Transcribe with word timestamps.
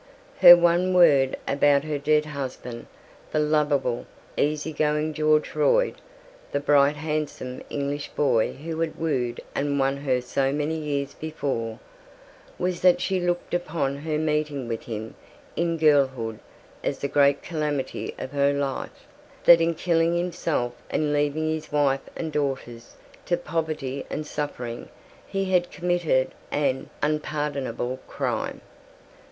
Her 0.39 0.57
one 0.57 0.95
word 0.95 1.37
about 1.47 1.83
her 1.83 1.99
dead 1.99 2.25
husband, 2.25 2.87
the 3.31 3.37
lovable, 3.37 4.07
easy 4.35 4.73
going 4.73 5.13
George 5.13 5.53
Royd, 5.53 5.93
the 6.51 6.59
bright 6.59 6.95
handsome 6.95 7.61
English 7.69 8.09
boy 8.15 8.53
who 8.53 8.79
had 8.79 8.95
wooed 8.97 9.41
and 9.53 9.77
won 9.79 9.97
her 9.97 10.19
so 10.19 10.51
many 10.51 10.73
years 10.75 11.13
before, 11.13 11.77
was 12.57 12.81
that 12.81 12.99
she 12.99 13.19
looked 13.19 13.53
upon 13.53 13.97
her 13.97 14.17
meeting 14.17 14.67
with 14.67 14.85
him 14.85 15.13
in 15.55 15.77
girlhood 15.77 16.39
as 16.83 16.97
the 16.97 17.07
great 17.07 17.43
calamity 17.43 18.15
of 18.17 18.31
her 18.31 18.53
life, 18.53 19.05
that 19.43 19.61
in 19.61 19.75
killing 19.75 20.17
himself 20.17 20.73
and 20.89 21.13
leaving 21.13 21.47
his 21.47 21.71
wife 21.71 22.09
and 22.15 22.31
daughters 22.31 22.95
to 23.27 23.37
poverty 23.37 24.03
and 24.09 24.25
suffering, 24.25 24.89
he 25.27 25.51
had 25.51 25.69
committed 25.69 26.31
an 26.51 26.89
unpardonable 27.03 27.99
crime. 28.07 28.61